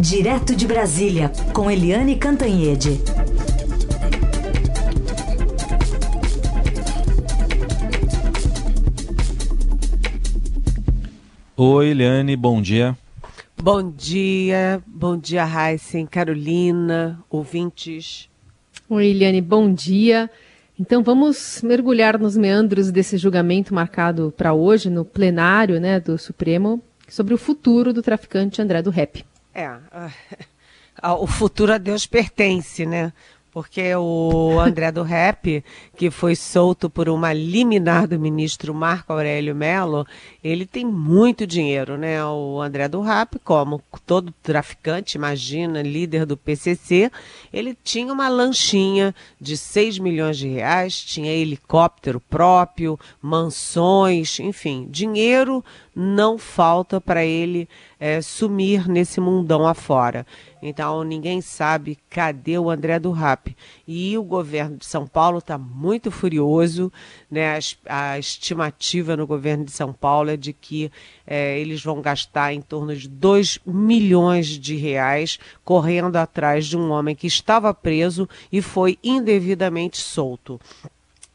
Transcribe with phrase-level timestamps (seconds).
[0.00, 3.00] Direto de Brasília, com Eliane Cantanhede.
[11.56, 12.96] Oi, Eliane, bom dia.
[13.60, 18.30] Bom dia, bom dia, Heisen, Carolina, ouvintes.
[18.88, 20.30] Oi, Eliane, bom dia.
[20.78, 26.80] Então vamos mergulhar nos meandros desse julgamento marcado para hoje no plenário né, do Supremo
[27.08, 29.24] sobre o futuro do traficante André do Rep.
[29.58, 29.68] É,
[31.18, 33.12] o futuro a Deus pertence, né?
[33.58, 35.64] Porque o André do Rep,
[35.96, 40.06] que foi solto por uma liminar do ministro Marco Aurélio Melo,
[40.44, 42.24] ele tem muito dinheiro, né?
[42.24, 47.10] O André do Rap, como todo traficante, imagina, líder do PCC,
[47.52, 55.64] ele tinha uma lanchinha de 6 milhões de reais, tinha helicóptero próprio, mansões, enfim, dinheiro
[55.96, 57.68] não falta para ele
[57.98, 60.24] é, sumir nesse mundão afora.
[60.62, 63.56] Então ninguém sabe cadê o André do Rap.
[63.86, 66.92] E o governo de São Paulo está muito furioso,
[67.30, 67.58] né?
[67.86, 70.90] A, a, estimativa no governo de São Paulo é de que
[71.26, 76.90] é, eles vão gastar em torno de 2 milhões de reais correndo atrás de um
[76.90, 80.60] homem que estava preso e foi indevidamente solto.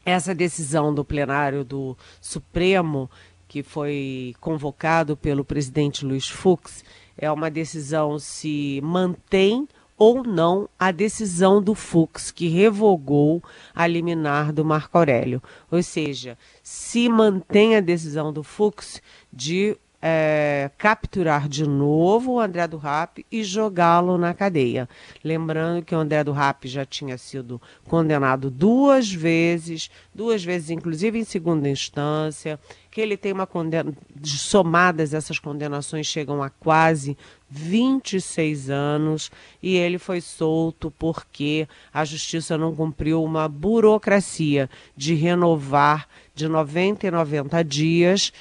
[0.04, 3.08] Essa decisão do plenário do Supremo
[3.54, 6.84] que foi convocado pelo presidente Luiz Fux,
[7.16, 13.42] é uma decisão se mantém ou não a decisão do Fux, que revogou
[13.74, 15.42] a liminar do Marco Aurélio.
[15.70, 19.00] Ou seja, se mantém a decisão do Fux
[19.32, 19.76] de
[20.06, 24.86] é, capturar de novo o André do Rap e jogá-lo na cadeia.
[25.24, 31.18] Lembrando que o André do Rap já tinha sido condenado duas vezes, duas vezes inclusive
[31.18, 37.16] em segunda instância, que ele tem uma condena, somadas essas condenações chegam a quase
[37.48, 39.30] 26 anos
[39.62, 47.06] e ele foi solto porque a justiça não cumpriu uma burocracia de renovar de 90
[47.06, 48.32] em 90 dias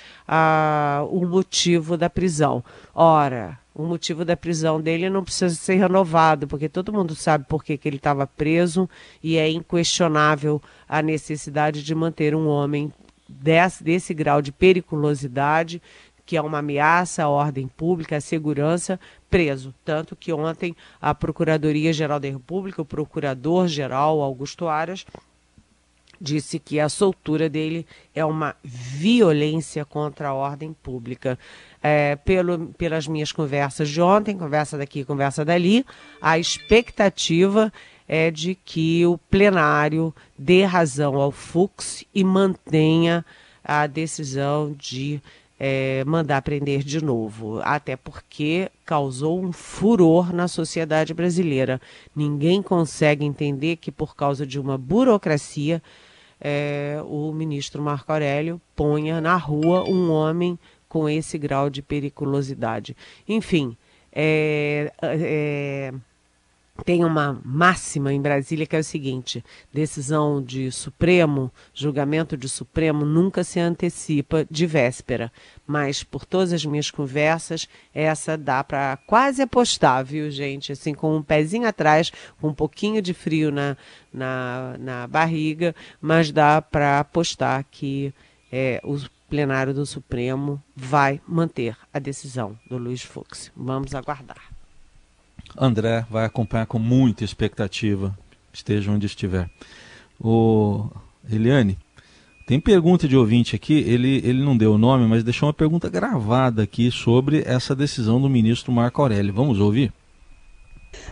[1.09, 2.63] o motivo da prisão.
[2.93, 7.63] Ora, o motivo da prisão dele não precisa ser renovado, porque todo mundo sabe por
[7.63, 8.89] que, que ele estava preso
[9.21, 12.93] e é inquestionável a necessidade de manter um homem
[13.27, 15.81] desse, desse grau de periculosidade
[16.25, 18.99] que é uma ameaça à ordem pública, à segurança,
[19.29, 19.73] preso.
[19.83, 25.05] Tanto que ontem a Procuradoria-Geral da República, o Procurador-Geral Augusto Aras,
[26.19, 31.37] disse que a soltura dele é uma violência contra a ordem pública.
[31.81, 35.85] É, pelo, pelas minhas conversas de ontem, conversa daqui, conversa dali,
[36.21, 37.71] a expectativa
[38.07, 43.25] é de que o plenário dê razão ao Fux e mantenha
[43.63, 45.21] a decisão de
[45.59, 51.79] é, mandar prender de novo, até porque causou um furor na sociedade brasileira.
[52.15, 55.81] Ninguém consegue entender que, por causa de uma burocracia,
[56.39, 60.59] é, o ministro Marco Aurélio ponha na rua um homem
[60.89, 62.95] com esse grau de periculosidade.
[63.27, 63.77] Enfim,
[64.11, 65.93] é, é
[66.85, 73.05] tem uma máxima em Brasília que é o seguinte: decisão de Supremo, julgamento de Supremo
[73.05, 75.31] nunca se antecipa de véspera.
[75.67, 80.71] Mas por todas as minhas conversas, essa dá para quase apostar, viu, gente?
[80.71, 82.11] Assim, com um pezinho atrás,
[82.41, 83.77] com um pouquinho de frio na,
[84.11, 88.13] na, na barriga, mas dá para apostar que
[88.51, 93.51] é, o plenário do Supremo vai manter a decisão do Luiz Fux.
[93.55, 94.52] Vamos aguardar.
[95.57, 98.17] André vai acompanhar com muita expectativa,
[98.51, 99.49] esteja onde estiver.
[100.19, 100.89] O
[101.29, 101.77] Eliane,
[102.45, 105.89] tem pergunta de ouvinte aqui, ele, ele não deu o nome, mas deixou uma pergunta
[105.89, 109.33] gravada aqui sobre essa decisão do ministro Marco Aurélio.
[109.33, 109.93] Vamos ouvir?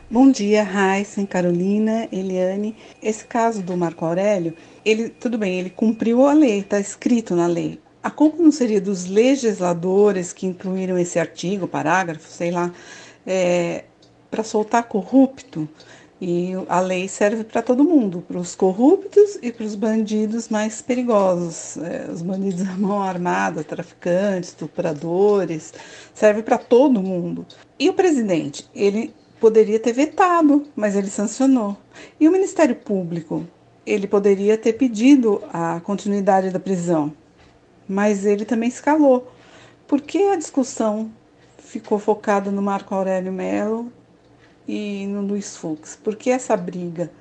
[0.09, 2.75] Bom dia, Raíssa, Carolina, Eliane.
[3.01, 4.53] Esse caso do Marco Aurélio,
[4.83, 7.79] ele, tudo bem, ele cumpriu a lei, está escrito na lei.
[8.03, 12.71] A culpa não seria dos legisladores que incluíram esse artigo, parágrafo, sei lá,
[13.25, 13.85] é,
[14.31, 15.67] para soltar corrupto.
[16.23, 20.79] E a lei serve para todo mundo, para os corruptos e para os bandidos mais
[20.79, 21.77] perigosos.
[21.77, 25.73] É, os bandidos à mão armada, traficantes, estupradores,
[26.13, 27.45] serve para todo mundo.
[27.77, 31.75] E o presidente, ele poderia ter vetado, mas ele sancionou.
[32.19, 33.43] E o Ministério Público,
[33.83, 37.11] ele poderia ter pedido a continuidade da prisão,
[37.89, 39.31] mas ele também escalou.
[39.87, 41.11] Por que a discussão
[41.57, 43.91] ficou focada no Marco Aurélio Melo
[44.71, 45.97] e no Luiz Fux.
[46.01, 47.11] Por que essa briga?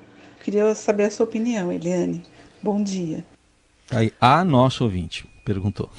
[0.41, 2.23] Queria saber a sua opinião, Eliane.
[2.63, 3.25] Bom dia.
[3.89, 5.89] Aí, a nosso ouvinte perguntou.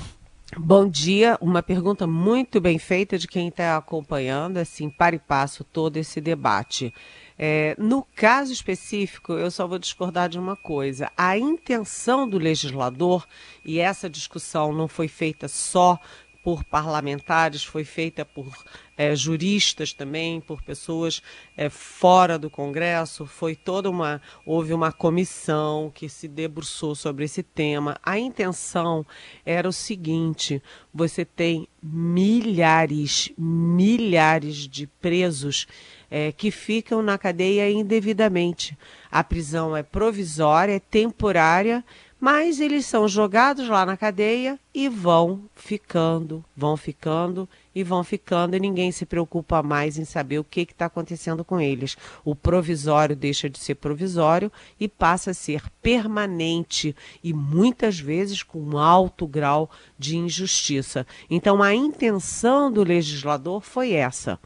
[0.57, 5.63] Bom dia, uma pergunta muito bem feita de quem está acompanhando, assim, para e passo
[5.63, 6.93] todo esse debate.
[7.39, 13.27] É, no caso específico, eu só vou discordar de uma coisa: a intenção do legislador,
[13.65, 15.99] e essa discussão não foi feita só
[16.43, 18.53] por parlamentares, foi feita por
[18.97, 21.23] é, juristas também, por pessoas
[21.57, 23.27] é, fora do Congresso.
[23.27, 24.21] Foi toda uma.
[24.45, 27.97] Houve uma comissão que se debruçou sobre esse tema.
[28.03, 29.07] A intenção
[29.47, 30.63] era o seguinte:
[30.93, 35.67] você tem milhares, milhares de presos
[36.11, 38.77] é, que ficam na cadeia indevidamente.
[39.11, 41.85] A prisão é provisória, é temporária
[42.23, 48.55] mas eles são jogados lá na cadeia e vão ficando, vão ficando e vão ficando,
[48.55, 51.97] e ninguém se preocupa mais em saber o que está acontecendo com eles.
[52.25, 58.61] O provisório deixa de ser provisório e passa a ser permanente e muitas vezes com
[58.61, 61.05] um alto grau de injustiça.
[61.29, 64.39] Então, a intenção do legislador foi essa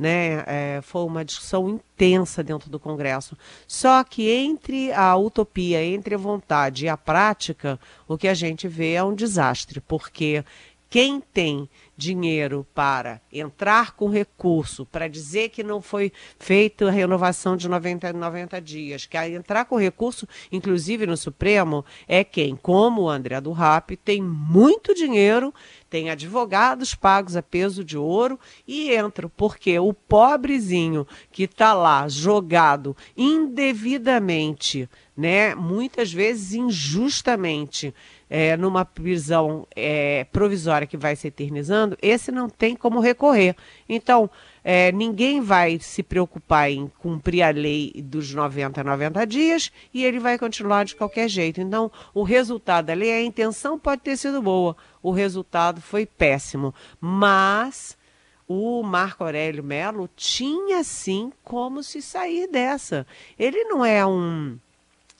[0.00, 0.42] né?
[0.46, 3.36] É, foi uma discussão intensa dentro do Congresso.
[3.68, 8.66] Só que entre a utopia, entre a vontade e a prática, o que a gente
[8.66, 10.42] vê é um desastre, porque
[10.90, 17.56] quem tem dinheiro para entrar com recurso, para dizer que não foi feita a renovação
[17.56, 23.08] de 90, 90 dias, que entrar com recurso, inclusive no Supremo, é quem, como o
[23.08, 25.54] André do Rap, tem muito dinheiro,
[25.88, 32.08] tem advogados pagos a peso de ouro e entra, porque o pobrezinho que está lá
[32.08, 37.94] jogado indevidamente, né, muitas vezes injustamente,
[38.30, 43.56] é, numa prisão é, provisória que vai se eternizando, esse não tem como recorrer.
[43.88, 44.30] Então,
[44.62, 50.04] é, ninguém vai se preocupar em cumprir a lei dos 90 a 90 dias e
[50.04, 51.60] ele vai continuar de qualquer jeito.
[51.60, 56.72] Então, o resultado da lei, a intenção pode ter sido boa, o resultado foi péssimo.
[57.00, 57.98] Mas
[58.46, 63.06] o Marco Aurélio Melo tinha sim como se sair dessa.
[63.38, 64.56] Ele não é um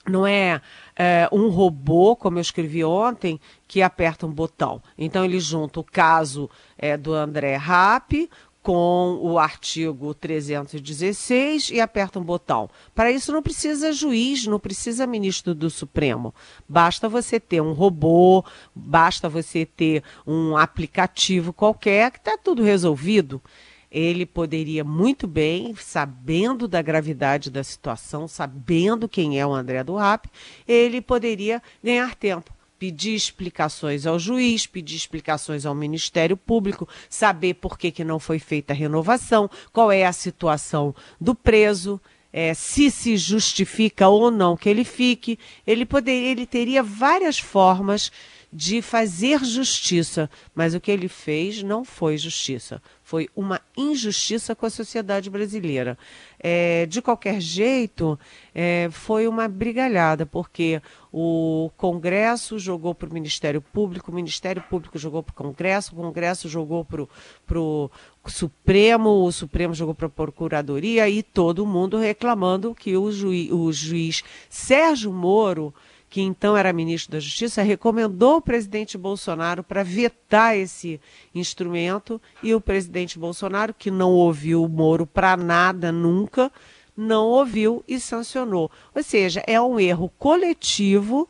[0.07, 0.61] não é,
[0.95, 4.81] é, um robô, como eu escrevi ontem, que aperta um botão.
[4.97, 8.29] Então ele junta o caso é, do André Rapp
[8.61, 12.69] com o artigo 316 e aperta um botão.
[12.93, 16.33] Para isso não precisa juiz, não precisa ministro do Supremo.
[16.69, 18.45] Basta você ter um robô,
[18.75, 23.41] basta você ter um aplicativo qualquer que está tudo resolvido
[23.91, 29.95] ele poderia muito bem, sabendo da gravidade da situação, sabendo quem é o André do
[29.95, 30.29] Rap,
[30.65, 37.77] ele poderia ganhar tempo pedir explicações ao juiz, pedir explicações ao Ministério Público, saber por
[37.77, 42.01] que, que não foi feita a renovação, qual é a situação do preso,
[42.33, 45.37] é, se se justifica ou não que ele fique.
[45.67, 48.11] Ele, poderia, ele teria várias formas
[48.51, 54.65] de fazer justiça, mas o que ele fez não foi justiça, foi uma injustiça com
[54.65, 55.97] a sociedade brasileira.
[56.37, 58.19] É, de qualquer jeito,
[58.53, 60.81] é, foi uma brigalhada, porque
[61.13, 65.95] o Congresso jogou para o Ministério Público, o Ministério Público jogou para o Congresso, o
[65.95, 67.89] Congresso jogou para o
[68.27, 73.71] Supremo, o Supremo jogou para a Procuradoria e todo mundo reclamando que o, juiz, o
[73.71, 75.73] juiz Sérgio Moro
[76.11, 80.99] que então era ministro da Justiça, recomendou o presidente Bolsonaro para vetar esse
[81.33, 86.51] instrumento e o presidente Bolsonaro, que não ouviu o Moro para nada nunca,
[86.97, 88.69] não ouviu e sancionou.
[88.93, 91.29] Ou seja, é um erro coletivo,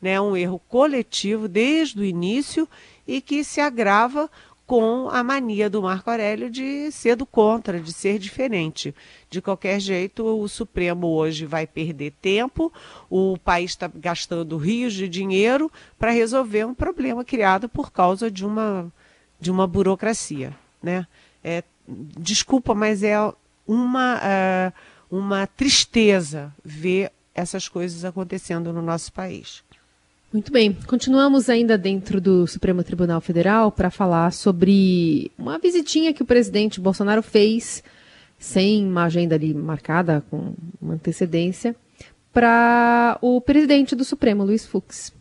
[0.00, 2.68] né, um erro coletivo desde o início
[3.08, 4.30] e que se agrava
[4.70, 8.94] com a mania do Marco Aurélio de ser do contra, de ser diferente.
[9.28, 12.72] De qualquer jeito, o Supremo hoje vai perder tempo,
[13.10, 18.46] o país está gastando rios de dinheiro para resolver um problema criado por causa de
[18.46, 18.92] uma,
[19.40, 20.56] de uma burocracia.
[20.80, 21.04] Né?
[21.42, 23.16] É, desculpa, mas é
[23.66, 24.72] uma, uh,
[25.10, 29.64] uma tristeza ver essas coisas acontecendo no nosso país.
[30.32, 36.22] Muito bem, continuamos ainda dentro do Supremo Tribunal Federal para falar sobre uma visitinha que
[36.22, 37.82] o presidente Bolsonaro fez,
[38.38, 41.74] sem uma agenda ali marcada com uma antecedência,
[42.32, 45.12] para o presidente do Supremo, Luiz Fux.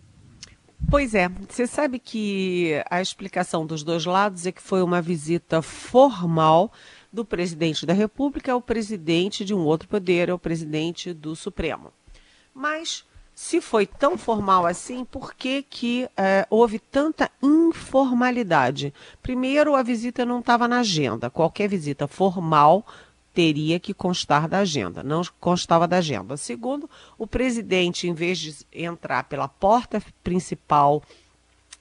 [0.92, 5.60] Pois é, você sabe que a explicação dos dois lados é que foi uma visita
[5.63, 6.72] formal
[7.12, 11.92] do presidente da República ao presidente de um outro poder, ao presidente do Supremo.
[12.54, 13.09] Mas
[13.41, 18.93] se foi tão formal assim, por que, que é, houve tanta informalidade?
[19.24, 21.29] Primeiro, a visita não estava na agenda.
[21.29, 22.86] Qualquer visita formal
[23.34, 26.36] teria que constar da agenda, não constava da agenda.
[26.36, 31.01] Segundo, o presidente, em vez de entrar pela porta principal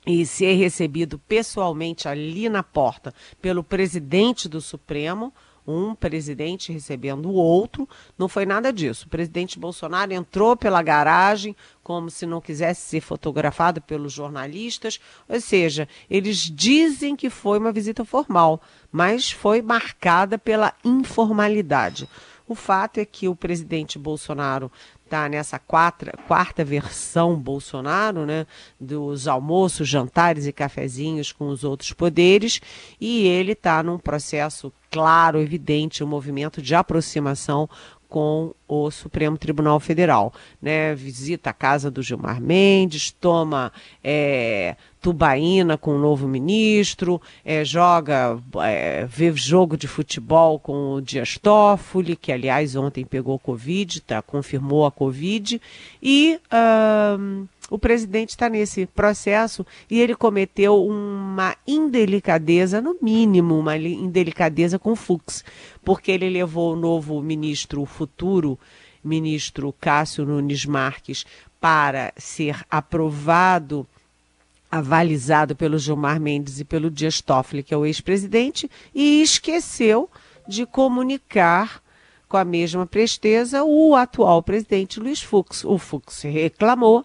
[0.07, 3.13] e ser recebido pessoalmente ali na porta
[3.43, 5.35] pelo presidente do Supremo,
[5.69, 9.07] um presidente recebendo o outro, não foi nada disso.
[9.07, 14.99] O presidente Bolsonaro entrou pela garagem como se não quisesse ser fotografado pelos jornalistas,
[15.29, 18.61] ou seja, eles dizem que foi uma visita formal,
[18.91, 22.09] mas foi marcada pela informalidade.
[22.49, 24.73] O fato é que o presidente Bolsonaro
[25.05, 28.47] está nessa quarta, quarta versão Bolsonaro, né,
[28.81, 32.61] dos almoços, jantares e cafezinhos com os outros poderes,
[32.99, 37.69] e ele está num processo claro, evidente, um movimento de aproximação
[38.09, 40.33] com o Supremo Tribunal Federal.
[40.61, 40.95] Né?
[40.95, 43.73] Visita a casa do Gilmar Mendes, toma
[44.03, 51.03] é, tubaína com o novo ministro, é, joga, é, vê jogo de futebol com o
[51.03, 55.61] Dias Toffoli, que aliás ontem pegou Covid, tá, confirmou a Covid,
[56.03, 56.41] e.
[56.53, 64.79] Uh, o presidente está nesse processo e ele cometeu uma indelicadeza, no mínimo, uma indelicadeza
[64.79, 65.45] com o Fux,
[65.85, 68.59] porque ele levou o novo ministro, o futuro
[69.05, 71.25] ministro Cássio Nunes Marques,
[71.61, 73.87] para ser aprovado,
[74.71, 80.09] avalizado pelo Gilmar Mendes e pelo Dias Toffoli, que é o ex-presidente, e esqueceu
[80.47, 81.83] de comunicar
[82.29, 85.65] com a mesma presteza o atual presidente Luiz Fux.
[85.65, 87.05] O Fux reclamou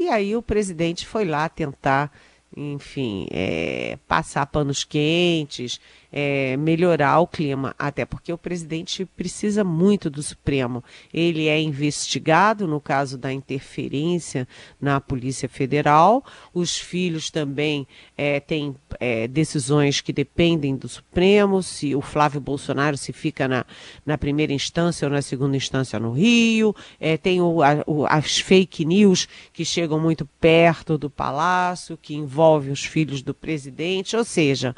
[0.00, 2.10] e aí o presidente foi lá tentar,
[2.56, 5.78] enfim, é, passar panos quentes,
[6.12, 10.82] é, melhorar o clima, até porque o presidente precisa muito do Supremo.
[11.12, 14.46] Ele é investigado no caso da interferência
[14.80, 17.86] na Polícia Federal, os filhos também
[18.16, 23.64] é, têm é, decisões que dependem do Supremo, se o Flávio Bolsonaro se fica na,
[24.04, 28.38] na primeira instância ou na segunda instância no Rio, é, tem o, a, o, as
[28.38, 34.24] fake news que chegam muito perto do Palácio, que envolvem os filhos do presidente, ou
[34.24, 34.74] seja,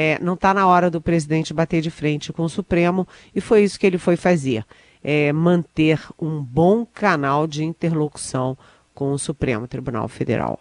[0.00, 3.64] é, não está na hora do presidente bater de frente com o Supremo e foi
[3.64, 4.64] isso que ele foi fazer.
[5.02, 8.56] É, manter um bom canal de interlocução
[8.94, 10.60] com o Supremo Tribunal Federal.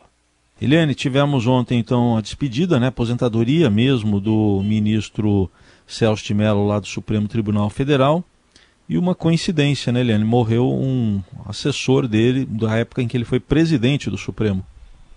[0.60, 5.52] Eliane, tivemos ontem então a despedida, né, aposentadoria mesmo do ministro
[5.86, 8.24] Celso de Mello lá do Supremo Tribunal Federal.
[8.90, 10.24] E uma coincidência, né, Eliane?
[10.24, 14.66] Morreu um assessor dele da época em que ele foi presidente do Supremo.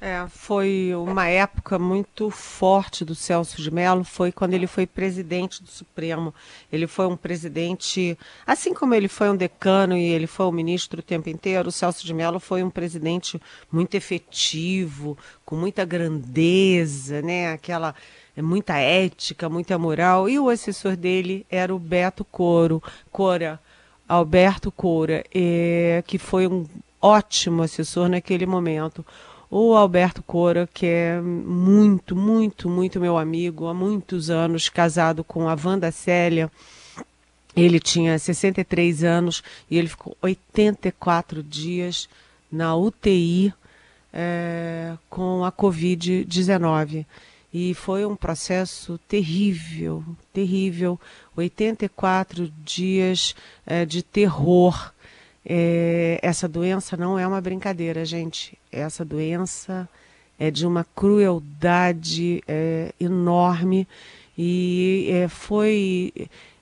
[0.03, 5.63] É, foi uma época muito forte do Celso de Mello, foi quando ele foi presidente
[5.63, 6.35] do Supremo.
[6.73, 8.17] Ele foi um presidente,
[8.47, 11.73] assim como ele foi um decano e ele foi um ministro o tempo inteiro, o
[11.73, 13.39] Celso de Mello foi um presidente
[13.71, 17.53] muito efetivo, com muita grandeza, né?
[17.53, 17.95] Aquela
[18.39, 20.31] muita ética, muita moral.
[20.31, 23.61] E o assessor dele era o Beto Coro, Cora,
[24.09, 26.67] Alberto Cora, é, que foi um
[27.03, 29.05] ótimo assessor naquele momento
[29.51, 35.49] o Alberto Cora, que é muito, muito, muito meu amigo, há muitos anos, casado com
[35.49, 36.51] a Wanda Célia.
[37.57, 42.09] Ele tinha 63 anos e ele ficou 84 dias
[42.51, 43.53] na UTI
[44.13, 47.05] é, com a Covid-19.
[47.53, 51.01] E foi um processo terrível, terrível.
[51.37, 53.35] 84 dias
[53.67, 54.93] é, de terror
[55.45, 58.59] é, essa doença não é uma brincadeira, gente.
[58.71, 59.89] Essa doença
[60.39, 63.87] é de uma crueldade é, enorme
[64.37, 66.13] e é, foi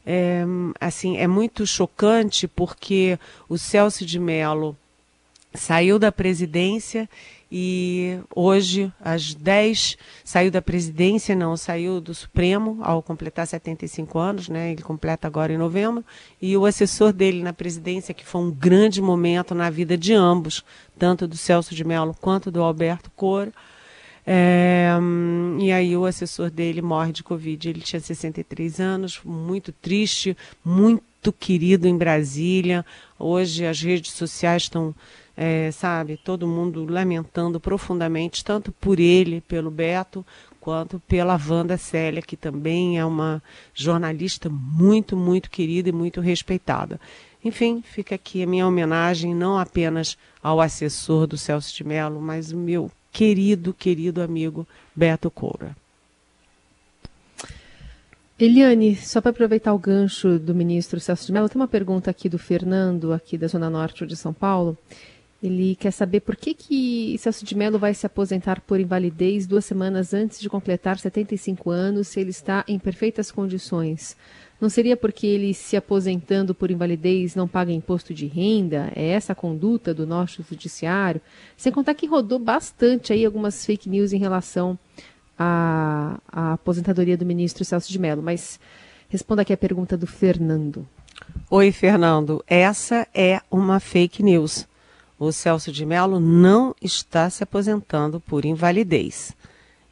[0.04, 0.44] é,
[0.80, 3.18] assim é muito chocante porque
[3.49, 4.76] o Celso de Mello
[5.54, 7.08] saiu da presidência
[7.50, 14.49] e hoje, às 10, saiu da presidência, não, saiu do Supremo ao completar 75 anos,
[14.50, 14.71] né?
[14.71, 16.05] Ele completa agora em novembro.
[16.43, 20.62] E o assessor dele na presidência, que foi um grande momento na vida de ambos,
[20.99, 23.50] tanto do Celso de Mello quanto do Alberto Coro.
[24.26, 24.90] É,
[25.59, 27.67] e aí o assessor dele morre de Covid.
[27.67, 32.85] Ele tinha 63 anos, muito triste, muito querido em Brasília.
[33.19, 34.95] Hoje as redes sociais estão
[35.40, 40.26] é, sabe, todo mundo lamentando profundamente, tanto por ele, pelo Beto,
[40.61, 43.40] quanto pela Wanda Célia, que também é uma
[43.73, 47.00] jornalista muito, muito querida e muito respeitada.
[47.45, 52.50] Enfim, fica aqui a minha homenagem não apenas ao assessor do Celso de Mello, mas
[52.50, 55.76] o meu querido, querido amigo Beto Coura.
[58.37, 62.28] Eliane, só para aproveitar o gancho do ministro Celso de Mello, tem uma pergunta aqui
[62.28, 64.76] do Fernando, aqui da Zona Norte de São Paulo.
[65.40, 69.64] Ele quer saber por que, que Celso de Mello vai se aposentar por invalidez duas
[69.64, 74.16] semanas antes de completar 75 anos, se ele está em perfeitas condições.
[74.61, 78.90] Não seria porque ele se aposentando por invalidez não paga imposto de renda?
[78.97, 81.21] É essa a conduta do nosso judiciário?
[81.57, 84.76] Sem contar que rodou bastante aí algumas fake news em relação
[85.38, 88.21] à, à aposentadoria do ministro Celso de Mello.
[88.21, 88.59] Mas
[89.09, 90.85] responda aqui a pergunta do Fernando.
[91.49, 92.42] Oi, Fernando.
[92.45, 94.66] Essa é uma fake news.
[95.18, 99.37] O Celso de Mello não está se aposentando por invalidez.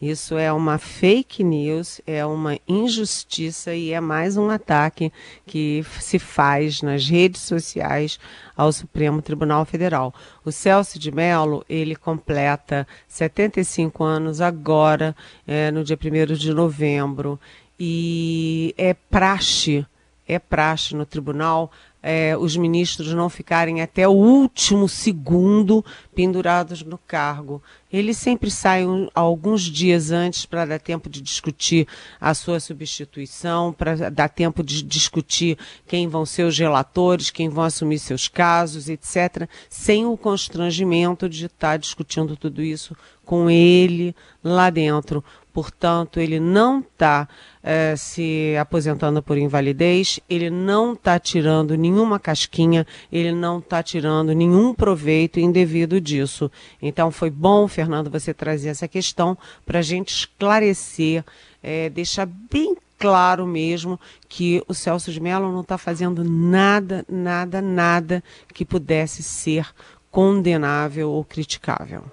[0.00, 5.10] Isso é uma fake news, é uma injustiça e é mais um ataque
[5.44, 8.20] que se faz nas redes sociais
[8.54, 10.14] ao Supremo Tribunal Federal.
[10.44, 17.40] O Celso de Mello, ele completa 75 anos agora, é, no dia 1 de novembro,
[17.80, 19.84] e é praxe,
[20.28, 21.70] é praxe no tribunal
[22.08, 25.84] é, os ministros não ficarem até o último segundo
[26.14, 27.60] pendurados no cargo.
[27.92, 31.88] Eles sempre saem alguns dias antes para dar tempo de discutir
[32.20, 37.64] a sua substituição, para dar tempo de discutir quem vão ser os relatores, quem vão
[37.64, 44.70] assumir seus casos, etc., sem o constrangimento de estar discutindo tudo isso com ele lá
[44.70, 45.24] dentro.
[45.56, 47.26] Portanto, ele não está
[47.62, 54.34] é, se aposentando por invalidez, ele não está tirando nenhuma casquinha, ele não está tirando
[54.34, 56.52] nenhum proveito indevido disso.
[56.82, 59.34] Então, foi bom, Fernando, você trazer essa questão
[59.64, 61.24] para a gente esclarecer,
[61.62, 63.98] é, deixar bem claro mesmo
[64.28, 68.22] que o Celso de Mello não está fazendo nada, nada, nada
[68.52, 69.66] que pudesse ser
[70.10, 72.04] condenável ou criticável.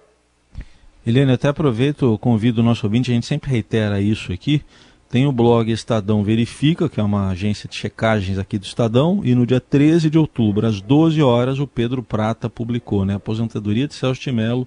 [1.05, 4.61] Eliane, até aproveito, convido o nosso ouvinte, a gente sempre reitera isso aqui.
[5.09, 9.35] Tem o blog Estadão Verifica, que é uma agência de checagens aqui do Estadão, e
[9.35, 13.13] no dia 13 de outubro, às 12 horas, o Pedro Prata publicou, né?
[13.13, 14.65] A aposentadoria de Celso de Mello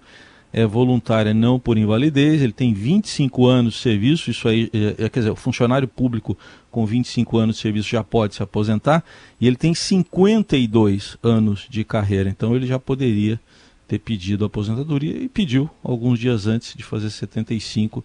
[0.53, 5.09] é voluntária não por invalidez, ele tem 25 anos de serviço, isso aí, é, é,
[5.09, 6.37] quer dizer, o funcionário público
[6.71, 9.03] com 25 anos de serviço já pode se aposentar,
[9.41, 13.41] e ele tem 52 anos de carreira, então ele já poderia
[13.87, 18.05] ter pedido a aposentadoria e pediu alguns dias antes de fazer 75.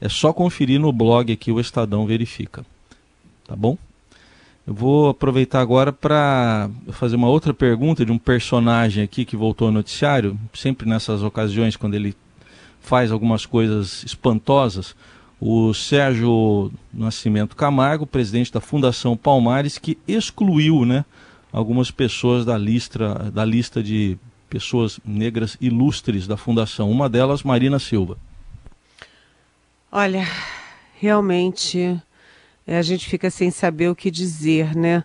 [0.00, 2.64] É só conferir no blog aqui o Estadão Verifica.
[3.46, 3.78] Tá bom?
[4.66, 9.68] Eu vou aproveitar agora para fazer uma outra pergunta de um personagem aqui que voltou
[9.68, 12.16] ao noticiário, sempre nessas ocasiões quando ele
[12.80, 14.94] faz algumas coisas espantosas.
[15.40, 21.04] O Sérgio Nascimento Camargo, presidente da Fundação Palmares, que excluiu né,
[21.52, 26.90] algumas pessoas da lista, da lista de pessoas negras ilustres da fundação.
[26.90, 28.16] Uma delas, Marina Silva.
[29.90, 30.26] Olha,
[30.98, 32.00] realmente
[32.66, 35.04] é, a gente fica sem saber o que dizer, né?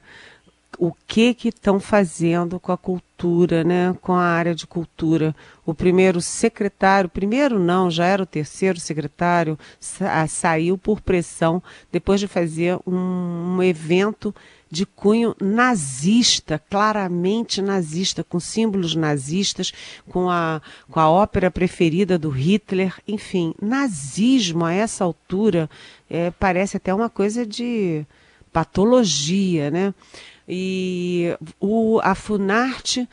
[0.80, 3.96] O que que estão fazendo com a cultura, né?
[4.02, 5.36] Com a área de cultura.
[5.64, 12.20] O primeiro secretário, primeiro não, já era o terceiro secretário, sa saiu por pressão depois
[12.20, 14.34] de fazer um, um evento
[14.72, 19.74] de cunho nazista, claramente nazista, com símbolos nazistas,
[20.10, 25.70] com a, com a ópera preferida do Hitler, enfim, nazismo a essa altura
[26.10, 28.06] é, parece até uma coisa de
[28.54, 29.94] patologia, né?
[30.48, 33.08] E o, a Funarte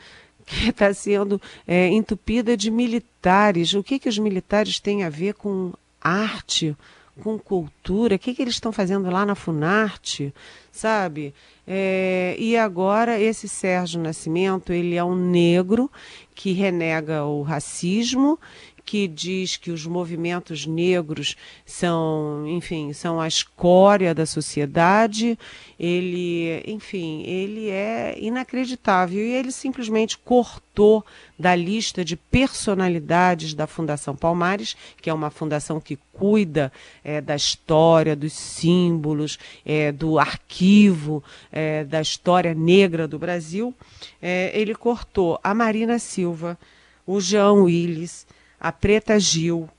[0.45, 3.73] que está sendo é, entupida de militares.
[3.73, 6.75] O que, que os militares têm a ver com arte,
[7.19, 8.15] com cultura?
[8.15, 10.33] O que, que eles estão fazendo lá na Funarte?
[10.79, 11.33] sabe?
[11.67, 15.91] É, e agora esse Sérgio Nascimento, ele é um negro
[16.33, 18.39] que renega o racismo,
[18.89, 25.37] que diz que os movimentos negros são, enfim, são a escória da sociedade.
[25.79, 31.05] Ele, enfim, ele é inacreditável e ele simplesmente cortou
[31.37, 36.73] da lista de personalidades da Fundação Palmares, que é uma fundação que cuida
[37.03, 43.71] é, da história, dos símbolos, é, do arquivo é, da história negra do Brasil.
[44.19, 46.57] É, ele cortou a Marina Silva,
[47.05, 48.25] o Jean Willis,
[48.59, 49.69] a Preta Gil,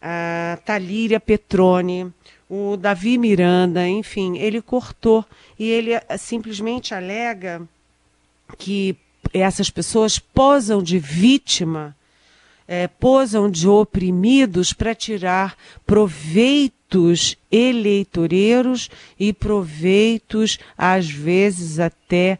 [0.00, 2.12] a Talíria Petrone,
[2.48, 5.24] o Davi Miranda, enfim, ele cortou
[5.58, 7.62] e ele eh, simplesmente alega
[8.56, 8.96] que
[9.32, 11.94] essas pessoas posam de vítima,
[12.66, 22.38] é, posam de oprimidos para tirar proveitos eleitoreiros e proveitos, às vezes até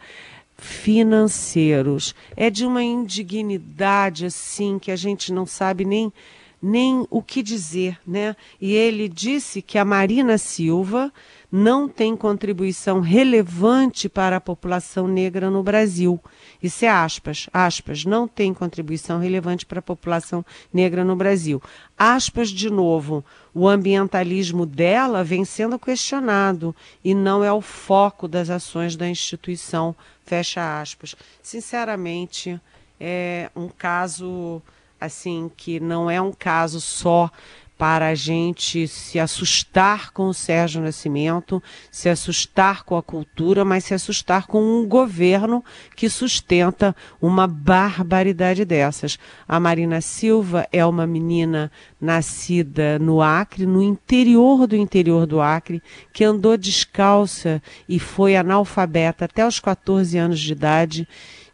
[0.58, 2.14] financeiros.
[2.36, 6.12] É de uma indignidade assim que a gente não sabe nem
[6.60, 8.34] nem o que dizer, né?
[8.60, 11.12] E ele disse que a Marina Silva
[11.50, 16.20] não tem contribuição relevante para a população negra no Brasil.
[16.62, 21.62] Isso é aspas, aspas, não tem contribuição relevante para a população negra no Brasil.
[21.96, 28.50] Aspas de novo, o ambientalismo dela vem sendo questionado e não é o foco das
[28.50, 31.14] ações da instituição, fecha aspas.
[31.42, 32.60] Sinceramente,
[33.00, 34.60] é um caso
[35.00, 37.30] assim que não é um caso só
[37.78, 43.84] para a gente se assustar com o Sérgio Nascimento, se assustar com a cultura, mas
[43.84, 49.16] se assustar com um governo que sustenta uma barbaridade dessas.
[49.46, 55.80] A Marina Silva é uma menina nascida no Acre, no interior do interior do Acre,
[56.12, 61.08] que andou descalça e foi analfabeta até os 14 anos de idade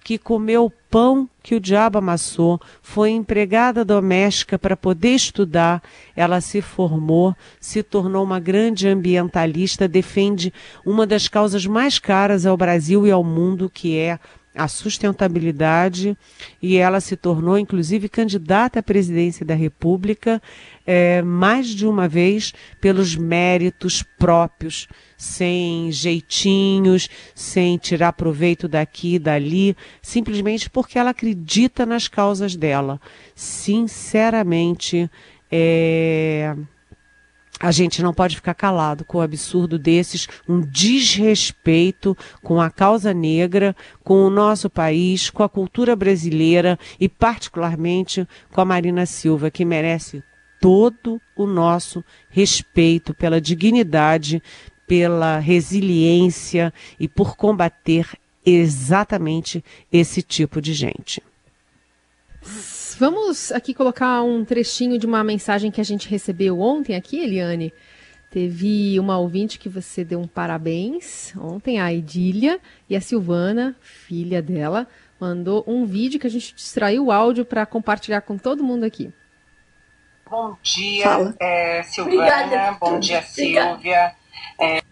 [0.05, 5.83] que comeu pão que o diabo amassou, foi empregada doméstica para poder estudar,
[6.15, 10.53] ela se formou, se tornou uma grande ambientalista, defende
[10.85, 14.19] uma das causas mais caras ao Brasil e ao mundo, que é
[14.55, 16.17] a sustentabilidade
[16.63, 20.41] e ela se tornou, inclusive, candidata à presidência da República
[20.87, 24.87] é, mais de uma vez pelos méritos próprios,
[25.25, 33.01] sem jeitinhos, sem tirar proveito daqui e dali, simplesmente porque ela acredita nas causas dela.
[33.35, 35.11] Sinceramente,
[35.51, 36.55] é
[37.61, 43.15] a gente não pode ficar calado com o absurdo desses, um desrespeito com a causa
[43.15, 49.51] negra, com o nosso país, com a cultura brasileira e, particularmente, com a Marina Silva,
[49.51, 50.23] que merece
[50.61, 54.43] todo o nosso respeito pela dignidade,
[54.95, 58.07] pela resiliência e por combater
[58.47, 61.21] exatamente esse tipo de gente.
[62.97, 67.73] Vamos aqui colocar um trechinho de uma mensagem que a gente recebeu ontem aqui, Eliane.
[68.31, 74.41] Teve uma ouvinte que você deu um parabéns ontem, a Idília, e a Silvana, filha
[74.41, 74.87] dela,
[75.19, 79.13] mandou um vídeo que a gente extraiu o áudio para compartilhar com todo mundo aqui.
[80.31, 82.17] Bom dia, é, Silvana.
[82.17, 82.79] Obrigada.
[82.79, 84.15] Bom dia, Silvia.
[84.61, 84.84] É...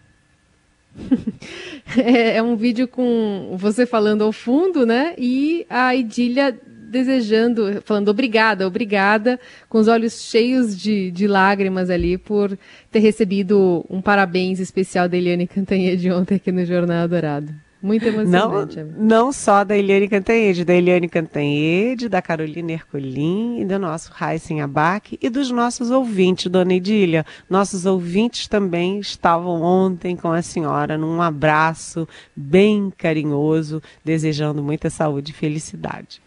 [1.97, 2.37] é...
[2.37, 5.13] é um vídeo com você falando ao fundo, né?
[5.17, 6.57] E a Idília
[6.93, 12.55] desejando, falando obrigada, obrigada, com os olhos cheios de, de lágrimas ali por
[12.91, 17.51] ter recebido um parabéns especial da Eliane Cantanhede ontem aqui no Jornal Dourado.
[17.83, 18.81] Muito emocionante.
[18.81, 24.09] Não, não só da Eliane Cantanhede, da Eliane Cantanhede, da Carolina Ercolim e do nosso
[24.13, 27.25] Raíssen Abac e dos nossos ouvintes, dona Edília.
[27.49, 35.31] Nossos ouvintes também estavam ontem com a senhora num abraço bem carinhoso, desejando muita saúde
[35.31, 36.21] e felicidade.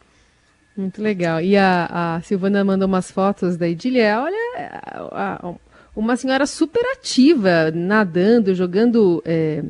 [0.77, 1.40] Muito legal.
[1.40, 4.21] E a, a Silvana mandou umas fotos da Idília.
[4.21, 5.55] Olha, a, a,
[5.97, 9.64] uma senhora super ativa, nadando, jogando é,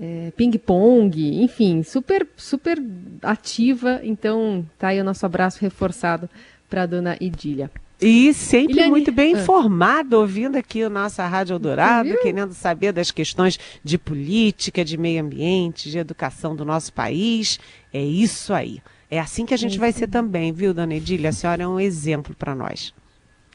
[0.00, 2.78] é, ping-pong, enfim, super, super
[3.22, 4.00] ativa.
[4.02, 6.28] Então, tá aí o nosso abraço reforçado
[6.68, 7.70] para a dona Idília.
[8.00, 8.90] E sempre Iliane...
[8.90, 9.40] muito bem ah.
[9.40, 15.22] informado, ouvindo aqui o nosso Rádio Eldorado, querendo saber das questões de política, de meio
[15.22, 17.58] ambiente, de educação do nosso país.
[17.92, 18.82] É isso aí.
[19.10, 21.30] É assim que a gente é vai ser também, viu, dona Edília?
[21.30, 22.92] A senhora é um exemplo para nós.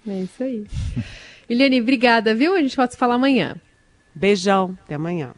[0.08, 0.66] É isso aí.
[1.48, 2.56] Eliane, obrigada, viu?
[2.56, 3.56] A gente pode se falar amanhã.
[4.16, 5.34] Beijão, até amanhã.